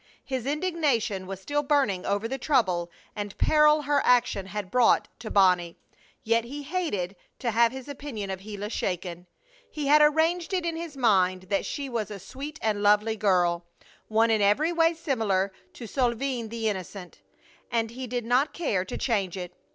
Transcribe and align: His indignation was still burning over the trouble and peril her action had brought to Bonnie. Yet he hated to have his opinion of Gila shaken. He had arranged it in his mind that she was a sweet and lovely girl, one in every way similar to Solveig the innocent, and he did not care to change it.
His 0.25 0.47
indignation 0.47 1.27
was 1.27 1.39
still 1.39 1.61
burning 1.61 2.07
over 2.07 2.27
the 2.27 2.39
trouble 2.39 2.89
and 3.15 3.37
peril 3.37 3.83
her 3.83 4.01
action 4.03 4.47
had 4.47 4.71
brought 4.71 5.07
to 5.19 5.29
Bonnie. 5.29 5.77
Yet 6.23 6.43
he 6.43 6.63
hated 6.63 7.15
to 7.37 7.51
have 7.51 7.71
his 7.71 7.87
opinion 7.87 8.31
of 8.31 8.39
Gila 8.39 8.71
shaken. 8.71 9.27
He 9.69 9.85
had 9.85 10.01
arranged 10.01 10.53
it 10.55 10.65
in 10.65 10.75
his 10.75 10.97
mind 10.97 11.43
that 11.49 11.67
she 11.67 11.87
was 11.87 12.09
a 12.09 12.17
sweet 12.17 12.57
and 12.63 12.81
lovely 12.81 13.15
girl, 13.15 13.67
one 14.07 14.31
in 14.31 14.41
every 14.41 14.71
way 14.71 14.95
similar 14.95 15.53
to 15.73 15.85
Solveig 15.85 16.49
the 16.49 16.67
innocent, 16.67 17.21
and 17.71 17.91
he 17.91 18.07
did 18.07 18.25
not 18.25 18.53
care 18.53 18.83
to 18.83 18.97
change 18.97 19.37
it. 19.37 19.53